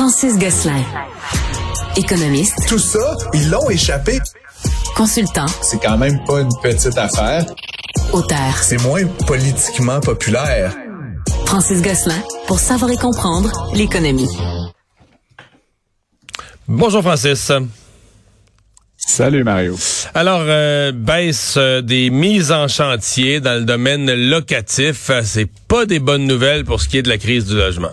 [0.00, 0.82] Francis Gosselin.
[1.94, 2.66] Économiste.
[2.66, 4.18] Tout ça, ils l'ont échappé.
[4.96, 5.44] Consultant.
[5.60, 7.44] C'est quand même pas une petite affaire.
[8.10, 8.56] Auteur.
[8.62, 10.74] C'est moins politiquement populaire.
[11.44, 14.30] Francis Gosselin, pour savoir et comprendre l'économie.
[16.66, 17.52] Bonjour Francis.
[18.96, 19.76] Salut Mario.
[20.14, 25.84] Alors, euh, baisse euh, des mises en chantier dans le domaine locatif, euh, c'est pas
[25.84, 27.92] des bonnes nouvelles pour ce qui est de la crise du logement.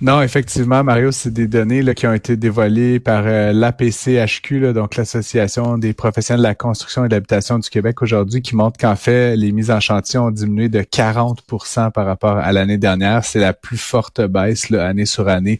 [0.00, 5.78] Non, effectivement, Mario, c'est des données là, qui ont été dévoilées par l'APCHQ, donc l'Association
[5.78, 9.36] des professionnels de la construction et de l'habitation du Québec aujourd'hui, qui montre qu'en fait,
[9.36, 13.24] les mises en chantier ont diminué de 40% par rapport à l'année dernière.
[13.24, 15.58] C'est la plus forte baisse là, année sur année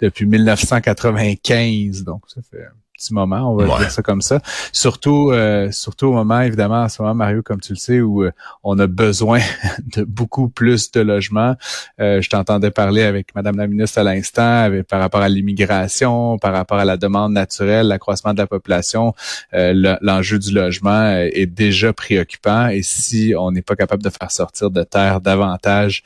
[0.00, 2.04] depuis 1995.
[2.04, 2.66] Donc, ça fait
[2.96, 4.40] petit moment, on va dire ça comme ça.
[4.72, 8.24] Surtout, euh, surtout au moment, évidemment, en ce moment, Mario, comme tu le sais, où
[8.24, 8.30] euh,
[8.62, 9.40] on a besoin
[9.96, 11.56] de beaucoup plus de logements.
[12.00, 16.52] Euh, je t'entendais parler avec Madame la ministre à l'instant, par rapport à l'immigration, par
[16.52, 19.12] rapport à la demande naturelle, l'accroissement de la population.
[19.52, 22.68] L'enjeu du logement est déjà préoccupant.
[22.68, 26.02] Et si on n'est pas capable de faire sortir de terre davantage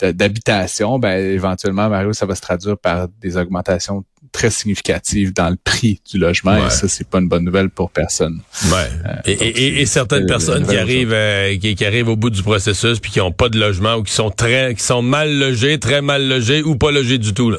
[0.00, 4.04] d'habitation, ben éventuellement, Mario, ça va se traduire par des augmentations
[4.36, 7.90] très significatives dans le prix du logement et ça, c'est pas une bonne nouvelle pour
[7.90, 8.40] personne.
[8.66, 8.90] Ouais.
[9.06, 13.00] Euh, et, et, certaines personnes qui arrivent euh, qui, qui, arrivent au bout du processus
[13.00, 16.02] puis qui ont pas de logement ou qui sont très qui sont mal logés, très
[16.02, 17.58] mal logés ou pas logés du tout là.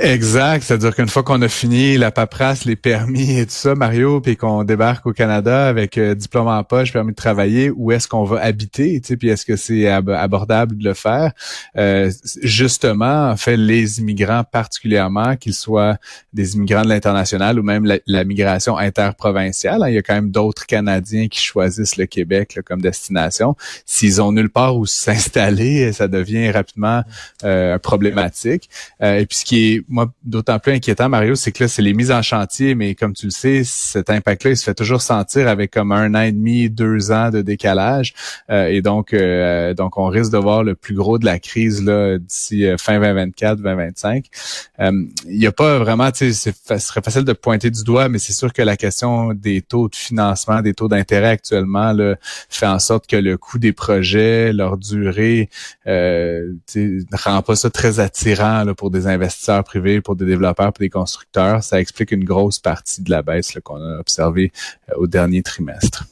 [0.00, 0.64] Exact.
[0.64, 4.36] C'est-à-dire qu'une fois qu'on a fini la paperasse, les permis et tout ça, Mario, puis
[4.36, 8.24] qu'on débarque au Canada avec euh, diplôme en poche, permis de travailler, où est-ce qu'on
[8.24, 11.30] va habiter, puis est-ce que c'est abordable de le faire?
[11.76, 12.10] Euh,
[12.42, 15.96] justement, en fait, les immigrants particulièrement, qu'ils soient
[16.32, 20.30] des immigrants de l'international ou même la, migration interprovinciale, hein, il y a quand même
[20.30, 23.54] d'autres Canadiens qui choisissent le Québec comme destination.
[23.86, 27.04] S'ils ont nulle part où s'installer, ça devient rapidement
[27.44, 28.68] euh, problématique.
[29.00, 31.94] et puis ce qui est moi, d'autant plus inquiétant, Mario, c'est que là, c'est les
[31.94, 35.48] mises en chantier, mais comme tu le sais, cet impact-là, il se fait toujours sentir
[35.48, 38.14] avec comme un an et demi, deux ans de décalage.
[38.50, 41.84] Euh, et donc, euh, donc, on risque de voir le plus gros de la crise
[41.84, 44.26] là d'ici euh, fin 2024, 2025.
[44.80, 48.18] Il n'y a pas vraiment, tu sais, ce serait facile de pointer du doigt, mais
[48.18, 52.16] c'est sûr que la question des taux de financement, des taux d'intérêt actuellement, là,
[52.48, 55.48] fait en sorte que le coût des projets, leur durée,
[55.86, 56.52] euh,
[57.12, 59.64] rend pas ça très attirant là, pour des investisseurs
[60.02, 61.62] pour des développeurs, pour des constructeurs.
[61.62, 64.52] Ça explique une grosse partie de la baisse qu'on a observée
[64.90, 66.04] euh, au dernier trimestre.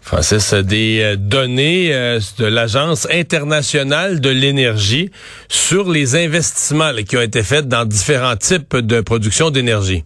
[0.00, 5.10] Francis, des euh, données euh, de l'Agence internationale de l'énergie
[5.48, 10.04] sur les investissements qui ont été faits dans différents types de production d'énergie.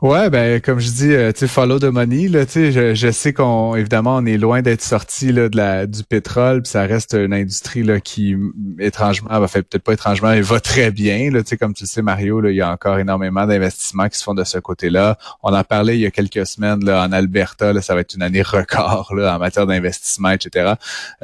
[0.00, 2.28] Ouais, ben comme je dis, euh, tu follow the money.
[2.28, 5.88] Là, tu je, je, sais qu'on évidemment on est loin d'être sorti là de la
[5.88, 8.36] du pétrole, puis ça reste une industrie là qui
[8.78, 11.32] étrangement, va fait peut-être pas étrangement, mais va très bien.
[11.32, 14.08] Là, tu sais, comme tu le sais, Mario, là, il y a encore énormément d'investissements
[14.08, 15.18] qui se font de ce côté-là.
[15.42, 18.14] On en parlait il y a quelques semaines là en Alberta, là, ça va être
[18.14, 20.74] une année record là en matière d'investissement, etc.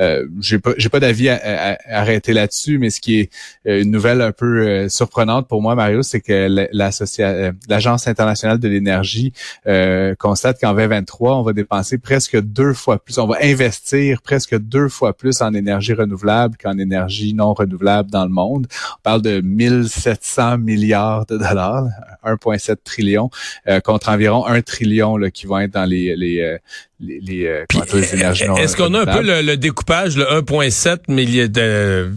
[0.01, 3.31] Euh, j'ai pas j'ai pas d'avis à, arrêter là-dessus, mais ce qui est
[3.69, 8.69] euh, une nouvelle un peu euh, surprenante pour moi, Mario, c'est que l'agence internationale de
[8.69, 9.33] l'énergie
[9.67, 14.59] euh, constate qu'en 2023, on va dépenser presque deux fois plus, on va investir presque
[14.59, 18.67] deux fois plus en énergie renouvelable qu'en énergie non renouvelable dans le monde.
[18.99, 21.85] On parle de 1700 milliards de dollars,
[22.25, 23.31] 1,7 trillion,
[23.69, 26.59] euh, contre environ 1 trillion là, qui vont être dans les, les euh,
[27.01, 31.49] les, les, énergies non Est-ce qu'on a un peu le, le découpage, le 1,7 milliard
[31.49, 32.13] de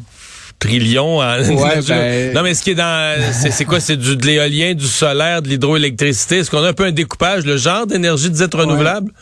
[0.59, 1.38] trillions en
[1.88, 2.34] ben...
[2.34, 3.79] Non, mais ce qui est dans, c'est quoi?
[3.79, 6.38] C'est du, de l'éolien, du solaire, de l'hydroélectricité?
[6.38, 9.07] Est-ce qu'on a un peu un découpage, le genre d'énergie dite renouvelable?
[9.07, 9.13] Ouais,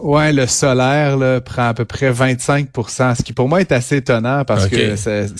[0.00, 4.44] le solaire là, prend à peu près 25% ce qui pour moi est assez étonnant
[4.44, 4.94] parce que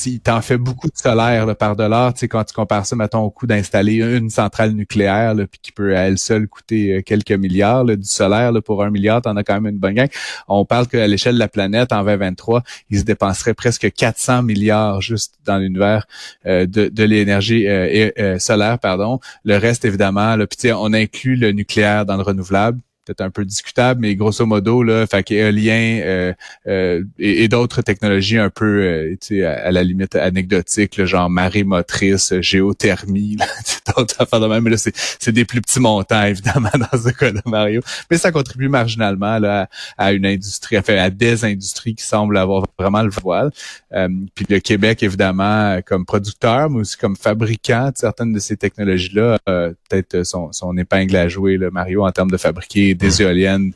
[0.07, 2.13] il t'en fait beaucoup de solaire là, par dollar.
[2.15, 5.59] Tu sais, quand tu compares ça, mettons, au coût d'installer une centrale nucléaire, là, puis
[5.62, 9.23] qui peut à elle seule coûter euh, quelques milliards, du solaire là, pour un milliard,
[9.23, 10.09] t'en as quand même une bonne gang.
[10.49, 15.01] On parle qu'à l'échelle de la planète, en 2023, il se dépenserait presque 400 milliards
[15.01, 16.06] juste dans l'univers
[16.47, 19.19] euh, de, de l'énergie euh, solaire, pardon.
[19.44, 23.44] Le reste, évidemment, là, puis on inclut le nucléaire dans le renouvelable peut-être un peu
[23.44, 26.32] discutable, mais grosso modo, là, fait qu'éolien euh,
[26.69, 31.64] euh, et, et d'autres technologies un peu euh, à, la limite anecdotiques, le genre marée
[31.64, 33.37] motrice, géothermie,
[33.96, 34.62] d'autres affaires de même.
[34.62, 37.81] Mais là, c'est des plus petits montants, évidemment, dans ce cas-là, Mario.
[38.10, 39.69] Mais ça contribue marginalement là,
[39.99, 43.50] à, une industrie, enfin, à des industries qui semblent avoir vraiment le voile.
[43.93, 48.56] Euh, puis le Québec, évidemment, comme producteur, mais aussi comme fabricant de certaines de ces
[48.56, 53.73] technologies-là, peut-être son, son épingle à jouer, là, Mario, en termes de fabriquer des éoliennes,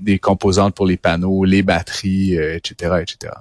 [0.00, 3.32] des composantes pour les panneaux, les batteries, etc., euh, etc.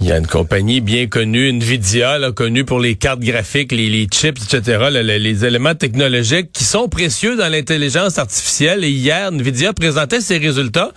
[0.00, 4.06] Il y a une compagnie bien connue, Nvidia, là, connue pour les cartes graphiques, les,
[4.06, 8.84] chips, etc., les, éléments technologiques qui sont précieux dans l'intelligence artificielle.
[8.84, 10.92] Et hier, Nvidia présentait ses résultats.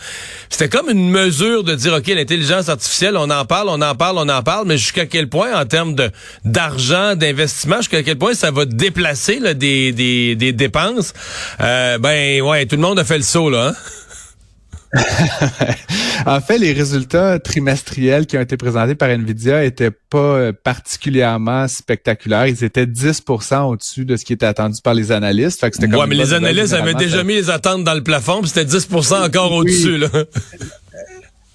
[0.52, 4.20] C'était comme une mesure de dire, OK, l'intelligence artificielle, on en parle, on en parle,
[4.20, 5.96] on en parle, mais jusqu'à quel point, en termes
[6.46, 11.14] d'argent, d'investissement, jusqu'à quel point ça va déplacer là, des, des, des dépenses?
[11.60, 13.70] Euh, ben ouais, tout le monde a fait le saut, là.
[13.70, 13.76] Hein?
[16.26, 21.68] en fait, les résultats trimestriels qui ont été présentés par Nvidia étaient pas euh, particulièrement
[21.68, 22.48] spectaculaires.
[22.48, 25.62] Ils étaient 10% au-dessus de ce qui était attendu par les analystes.
[25.62, 29.26] Fait ouais, mais les analystes avaient déjà mis les attentes dans le plafond, c'était 10%
[29.26, 29.98] encore au-dessus.
[29.98, 30.10] Là.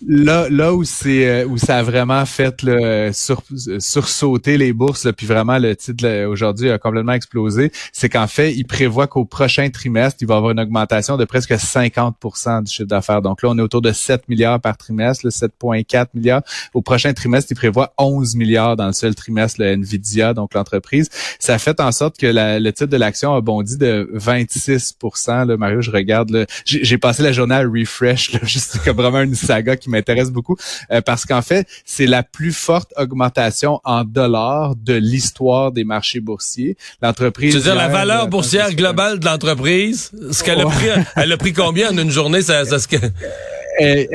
[0.09, 3.43] Là, là où c'est euh, où ça a vraiment fait le sur,
[3.79, 8.65] sursauter les bourses, puis vraiment le titre aujourd'hui a complètement explosé, c'est qu'en fait, il
[8.65, 13.21] prévoit qu'au prochain trimestre, il va avoir une augmentation de presque 50% du chiffre d'affaires.
[13.21, 16.43] Donc là, on est autour de 7 milliards par trimestre, 7,4 milliards.
[16.73, 21.09] Au prochain trimestre, il prévoit 11 milliards dans le seul trimestre, le Nvidia, donc l'entreprise.
[21.41, 25.57] Ça a fait en sorte que le titre de l'action a bondi de 26% là,
[25.57, 29.77] Mario, je regarde, j'ai passé la journée à refresh, là, juste comme vraiment une saga
[29.77, 30.57] qui m'intéresse beaucoup
[30.91, 36.21] euh, parce qu'en fait, c'est la plus forte augmentation en dollars de l'histoire des marchés
[36.21, 36.77] boursiers.
[37.03, 37.57] L'entreprise.
[37.57, 41.53] à dire la valeur boursière globale de l'entreprise, ce qu'elle a pris, elle a pris
[41.53, 42.43] combien en une journée?
[42.43, 42.97] Ça, ça ce que...
[43.79, 44.09] Elle,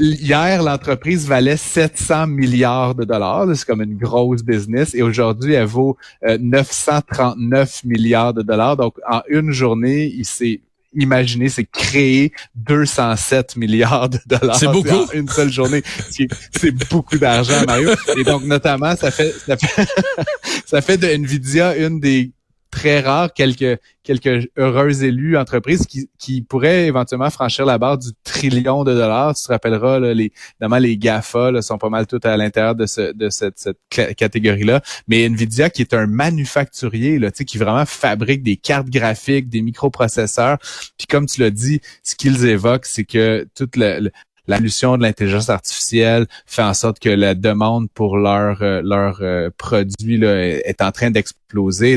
[0.00, 3.46] hier, l'entreprise valait 700 milliards de dollars.
[3.54, 4.92] C'est comme une grosse business.
[4.92, 8.76] Et aujourd'hui, elle vaut 939 euh, milliards de dollars.
[8.76, 10.60] Donc, en une journée, il s'est
[10.94, 14.88] imaginez, c'est créer 207 milliards de dollars c'est beaucoup.
[14.88, 15.82] en une seule journée.
[16.10, 17.90] C'est beaucoup d'argent, Mario.
[18.16, 19.88] Et donc, notamment, ça fait, ça fait,
[20.66, 22.32] ça fait de Nvidia une des
[22.74, 28.08] très rare quelques quelques heureux élus entreprises qui, qui pourraient éventuellement franchir la barre du
[28.24, 29.34] trillion de dollars.
[29.34, 32.74] Tu te rappelleras, là, les, évidemment, les GAFA là, sont pas mal tout à l'intérieur
[32.74, 33.78] de, ce, de cette, cette
[34.16, 34.82] catégorie-là.
[35.08, 40.58] Mais Nvidia, qui est un manufacturier, là, qui vraiment fabrique des cartes graphiques, des microprocesseurs.
[40.98, 44.10] Puis comme tu l'as dit, ce qu'ils évoquent, c'est que toute le,
[44.46, 49.48] L'allusion de l'intelligence artificielle fait en sorte que la demande pour leurs leur, leur, euh,
[49.56, 51.43] produits là, est en train d'exploser.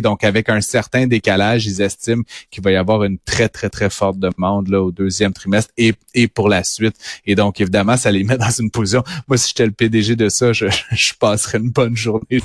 [0.01, 3.89] Donc, avec un certain décalage, ils estiment qu'il va y avoir une très, très, très
[3.89, 6.95] forte demande là, au deuxième trimestre et, et pour la suite.
[7.25, 9.03] Et donc, évidemment, ça les met dans une position.
[9.27, 12.41] Moi, si j'étais le PDG de ça, je, je passerais une bonne journée.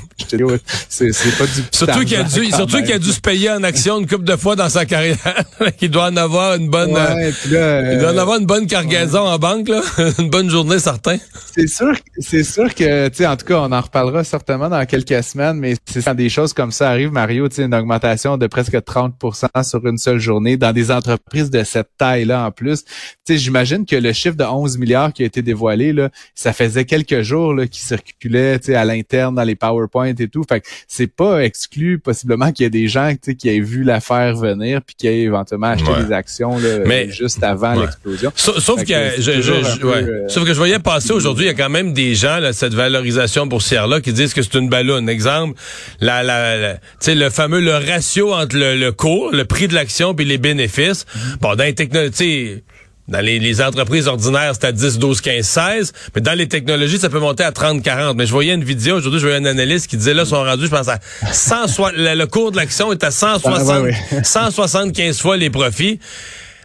[0.88, 3.62] C'est, c'est pas du Surtout qu'il a dû, surtout qu'il a dû se payer en
[3.62, 5.17] action une couple de fois dans sa carrière.
[5.79, 9.38] qu'il doit en avoir une bonne, euh, il doit en avoir une bonne cargaison en
[9.38, 9.82] banque, là.
[10.19, 11.17] une bonne journée, certain.
[11.55, 14.85] C'est sûr, c'est sûr que, tu sais, en tout cas, on en reparlera certainement dans
[14.87, 18.37] quelques semaines, mais c'est quand des choses comme ça arrivent, Mario, tu sais, une augmentation
[18.37, 22.84] de presque 30% sur une seule journée dans des entreprises de cette taille-là en plus.
[22.84, 22.90] Tu
[23.25, 26.84] sais, j'imagine que le chiffre de 11 milliards qui a été dévoilé, là, ça faisait
[26.84, 30.44] quelques jours là, qui circulait, tu sais, à l'interne dans les PowerPoint et tout.
[30.49, 33.60] Fait que c'est pas exclu possiblement qu'il y ait des gens, tu sais, qui aient
[33.60, 38.32] vu l'affaire venir puis qui aient éventuellement acheté des actions là, mais, juste avant l'explosion.
[38.34, 40.28] Sauf, que, je, je, ouais.
[40.28, 42.75] Sauf que je voyais passer aujourd'hui, il y a quand même des gens, là, cette
[42.75, 45.08] valorisation boursière-là, qui disent que c'est une ballonne.
[45.08, 45.58] Exemple,
[46.00, 46.76] la, la,
[47.06, 51.06] le fameux le ratio entre le, cours, le prix de l'action puis les bénéfices.
[51.40, 52.62] Bon, dans les technologies,
[53.08, 55.93] dans les, entreprises ordinaires, c'est à 10, 12, 15, 16.
[56.14, 58.17] Mais dans les technologies, ça peut monter à 30, 40.
[58.17, 60.67] Mais je voyais une vidéo, aujourd'hui, je voyais un analyste qui disait, là, sont rendus,
[60.67, 60.99] je pense, à
[61.33, 63.88] 160, le, cours de l'action est à 160,
[64.25, 65.99] 175 fois les profits.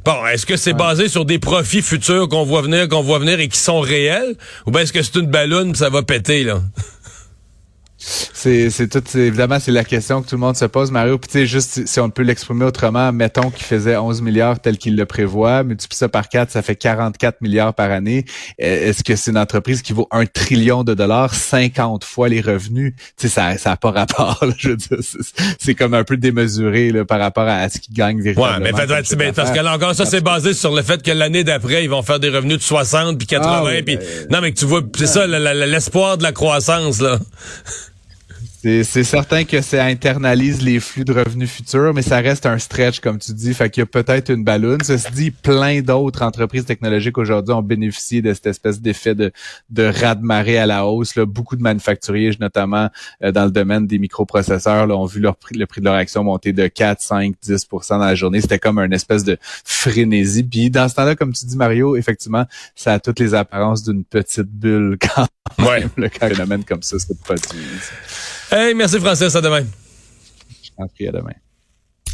[0.06, 3.42] Bon, est-ce que c'est basé sur des profits futurs qu'on voit venir, qu'on voit venir
[3.42, 4.36] et qui sont réels?
[4.66, 6.62] Ou bien est-ce que c'est une ballonne ça va péter, là?
[8.00, 11.18] C'est, c'est tout, évidemment, c'est la question que tout le monde se pose, Mario.
[11.18, 14.78] Puis tu sais, juste si on peut l'exprimer autrement, mettons qu'il faisait 11 milliards tel
[14.78, 18.26] qu'il le prévoit, multiplie ça par 4, ça fait 44 milliards par année.
[18.62, 22.42] Euh, est-ce que c'est une entreprise qui vaut un trillion de dollars, 50 fois les
[22.42, 22.94] revenus?
[23.18, 24.98] Tu sais, ça, ça a pas rapport, je veux dire.
[25.60, 28.64] C'est, comme un peu démesuré là, par rapport à ce qu'ils gagnent véritablement.
[28.64, 31.44] Ouais, mais, fait, parce que là encore, ça, c'est basé sur le fait que l'année
[31.44, 33.98] d'après, ils vont faire des revenus de 60 puis 80 ah puis...
[33.98, 37.18] Ben, non, mais que tu vois, c'est ça, l'espoir de la croissance, là.
[38.84, 43.00] C'est certain que ça internalise les flux de revenus futurs, mais ça reste un stretch,
[43.00, 43.54] comme tu dis.
[43.54, 44.82] Fait qu'il y a peut-être une ballonne.
[44.84, 49.32] Ceci dit, plein d'autres entreprises technologiques aujourd'hui ont bénéficié de cette espèce d'effet de,
[49.70, 51.16] de raz-de-marée à la hausse.
[51.16, 51.26] Là.
[51.26, 52.90] Beaucoup de manufacturiers, notamment
[53.24, 55.96] euh, dans le domaine des microprocesseurs, là, ont vu leur prix, le prix de leur
[55.96, 58.42] action monter de 4, 5, 10% dans la journée.
[58.42, 60.44] C'était comme une espèce de frénésie.
[60.44, 62.46] Puis dans ce temps-là, comme tu dis, Mario, effectivement,
[62.76, 67.14] ça a toutes les apparences d'une petite bulle quand même, le phénomène comme ça se
[67.14, 67.60] produit.
[68.50, 69.66] Hey, merci Francis, à demain.
[70.64, 71.34] Je t'en prie, à demain.